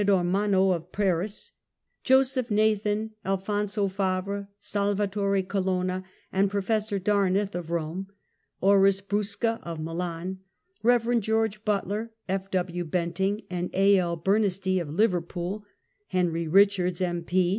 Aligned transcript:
125 0.01 0.01
Theodore 0.41 0.47
Manocl, 0.47 0.73
of 0.75 0.91
Paris; 0.91 1.51
Joseph 2.03 2.47
iTathaii, 2.49 3.11
Alphonso 3.23 3.87
Tavre, 3.87 4.47
Salvantore 4.59 5.47
Colonna 5.47 6.03
and 6.33 6.49
Prof. 6.49 6.69
Darneth, 7.03 7.53
of 7.53 7.67
Eome; 7.67 8.07
Orris 8.61 8.99
Brusca, 8.99 9.59
of 9.61 9.79
Milan; 9.79 10.39
Pev. 10.83 11.19
George 11.19 11.63
Butler, 11.63 12.09
F. 12.27 12.49
W. 12.49 12.83
Benting 12.83 13.43
and 13.51 13.69
A. 13.75 13.95
L. 13.99 14.17
Bernistee, 14.17 14.81
of 14.81 14.89
Liverpool; 14.89 15.63
Henry 16.07 16.47
Richards, 16.47 16.99
M. 16.99 17.21
P. 17.23 17.49